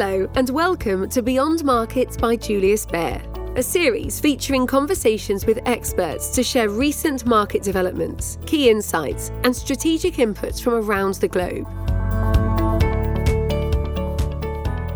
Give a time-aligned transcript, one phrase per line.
[0.00, 3.20] Hello, and welcome to Beyond Markets by Julius Baer,
[3.56, 10.14] a series featuring conversations with experts to share recent market developments, key insights, and strategic
[10.14, 11.66] inputs from around the globe.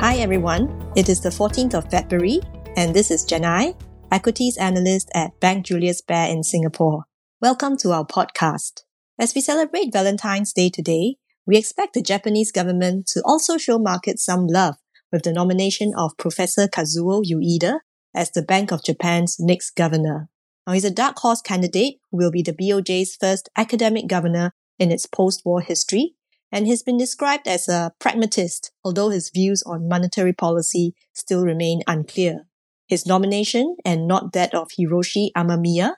[0.00, 0.90] Hi, everyone.
[0.96, 2.40] It is the 14th of February,
[2.76, 3.74] and this is Jen-Ai,
[4.10, 7.04] equities analyst at Bank Julius Baer in Singapore.
[7.40, 8.82] Welcome to our podcast.
[9.16, 14.24] As we celebrate Valentine's Day today, we expect the Japanese government to also show markets
[14.24, 14.74] some love
[15.12, 17.80] with the nomination of Professor Kazuo Ueda
[18.14, 20.28] as the Bank of Japan's next governor.
[20.66, 24.92] Now, he's a dark horse candidate who will be the BOJ's first academic governor in
[24.92, 26.14] its post-war history,
[26.52, 31.82] and he's been described as a pragmatist, although his views on monetary policy still remain
[31.86, 32.46] unclear.
[32.86, 35.92] His nomination, and not that of Hiroshi Amamiya,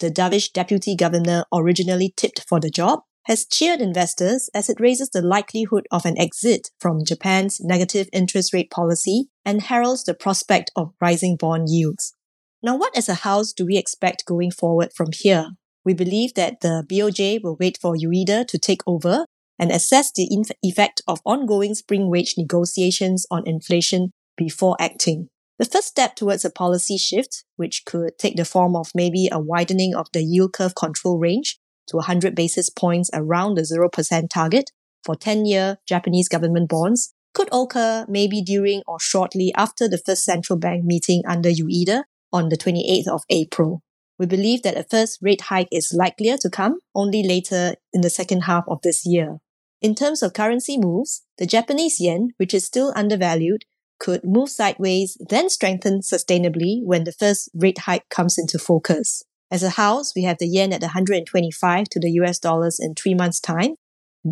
[0.00, 5.10] the dovish deputy governor originally tipped for the job, has cheered investors as it raises
[5.10, 10.70] the likelihood of an exit from Japan's negative interest rate policy and heralds the prospect
[10.76, 12.14] of rising bond yields.
[12.62, 15.50] Now, what as a house do we expect going forward from here?
[15.84, 19.26] We believe that the BOJ will wait for Ueda to take over
[19.58, 20.28] and assess the
[20.62, 25.28] effect of ongoing spring wage negotiations on inflation before acting.
[25.58, 29.38] The first step towards a policy shift, which could take the form of maybe a
[29.38, 34.70] widening of the yield curve control range, to 100 basis points around the 0% target
[35.04, 40.24] for 10 year Japanese government bonds could occur maybe during or shortly after the first
[40.24, 43.82] central bank meeting under Ueda on the 28th of April.
[44.18, 48.10] We believe that a first rate hike is likelier to come only later in the
[48.10, 49.38] second half of this year.
[49.82, 53.64] In terms of currency moves, the Japanese yen, which is still undervalued,
[53.98, 59.24] could move sideways, then strengthen sustainably when the first rate hike comes into focus.
[59.50, 63.14] As a house, we have the yen at 125 to the US dollars in three
[63.14, 63.76] months' time,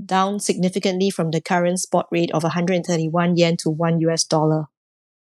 [0.04, 4.66] down significantly from the current spot rate of 131 yen to 1 US dollar.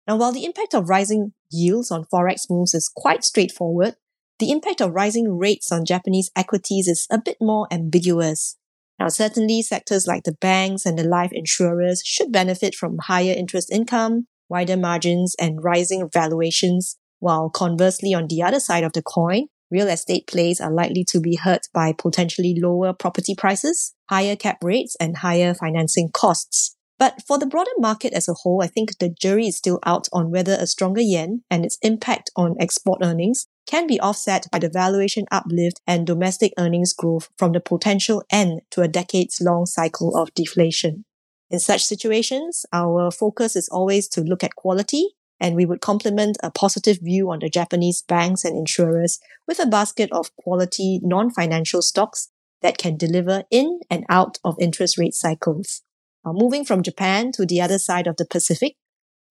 [0.08, 3.95] Now, while the impact of rising yields on forex moves is quite straightforward,
[4.39, 8.58] the impact of rising rates on Japanese equities is a bit more ambiguous.
[8.99, 13.71] Now, certainly sectors like the banks and the life insurers should benefit from higher interest
[13.71, 19.48] income, wider margins, and rising valuations, while conversely, on the other side of the coin,
[19.71, 24.58] real estate plays are likely to be hurt by potentially lower property prices, higher cap
[24.61, 26.76] rates, and higher financing costs.
[26.99, 30.08] But for the broader market as a whole, I think the jury is still out
[30.14, 34.60] on whether a stronger yen and its impact on export earnings can be offset by
[34.60, 39.65] the valuation uplift and domestic earnings growth from the potential end to a decades long
[39.65, 41.05] cycle of deflation.
[41.49, 46.38] In such situations, our focus is always to look at quality and we would complement
[46.44, 51.82] a positive view on the Japanese banks and insurers with a basket of quality non-financial
[51.82, 52.30] stocks
[52.62, 55.82] that can deliver in and out of interest rate cycles.
[56.24, 58.76] Now, moving from Japan to the other side of the Pacific,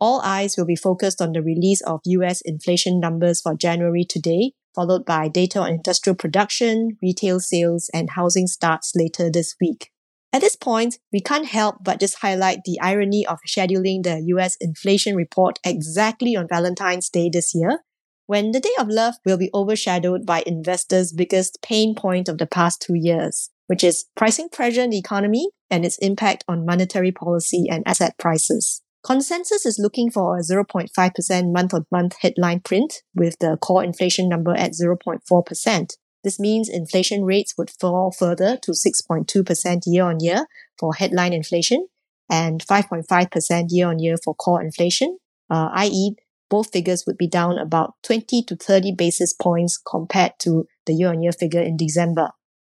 [0.00, 4.53] all eyes will be focused on the release of US inflation numbers for January today,
[4.75, 9.91] followed by data on industrial production, retail sales, and housing starts later this week.
[10.32, 14.56] At this point, we can't help but just highlight the irony of scheduling the US
[14.60, 17.80] inflation report exactly on Valentine's Day this year,
[18.26, 22.46] when the Day of Love will be overshadowed by investors' biggest pain point of the
[22.46, 27.10] past two years, which is pricing pressure in the economy and its impact on monetary
[27.10, 28.82] policy and asset prices.
[29.02, 34.28] Consensus is looking for a 0.5% month on month headline print, with the core inflation
[34.28, 35.91] number at 0.4%.
[36.22, 40.47] This means inflation rates would fall further to 6.2% year on year
[40.78, 41.88] for headline inflation
[42.28, 45.19] and 5.5% year on year for core inflation,
[45.50, 46.14] uh, i.e.,
[46.48, 51.09] both figures would be down about 20 to 30 basis points compared to the year
[51.09, 52.30] on year figure in December.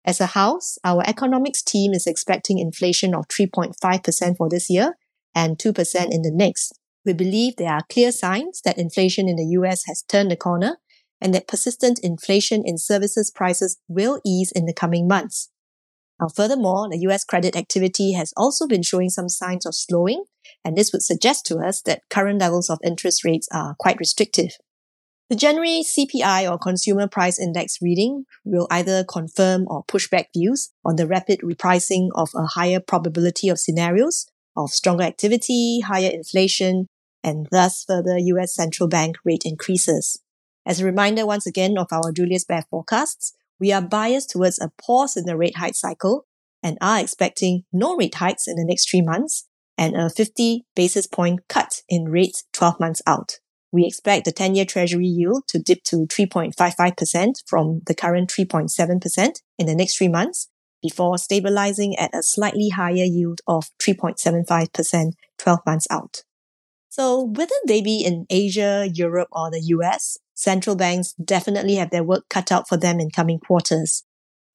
[0.05, 4.97] As a house, our economics team is expecting inflation of 3.5% for this year
[5.34, 5.75] and 2%
[6.11, 6.73] in the next.
[7.05, 10.79] We believe there are clear signs that inflation in the US has turned the corner
[11.20, 15.50] and that persistent inflation in services prices will ease in the coming months.
[16.20, 20.25] Now, furthermore, the US credit activity has also been showing some signs of slowing,
[20.64, 24.52] and this would suggest to us that current levels of interest rates are quite restrictive.
[25.31, 30.70] The January CPI or Consumer Price Index reading will either confirm or push back views
[30.84, 34.26] on the rapid repricing of a higher probability of scenarios
[34.56, 36.87] of stronger activity, higher inflation,
[37.23, 40.20] and thus further US central bank rate increases.
[40.67, 44.71] As a reminder once again of our Julius Baer forecasts, we are biased towards a
[44.81, 46.27] pause in the rate hike cycle
[46.62, 49.47] and are expecting no rate hikes in the next three months
[49.79, 53.39] and a 50 basis point cut in rates 12 months out.
[53.73, 59.31] We expect the 10 year treasury yield to dip to 3.55% from the current 3.7%
[59.59, 60.49] in the next three months
[60.83, 66.23] before stabilizing at a slightly higher yield of 3.75% 12 months out.
[66.90, 72.02] So, whether they be in Asia, Europe, or the US, central banks definitely have their
[72.02, 74.02] work cut out for them in coming quarters.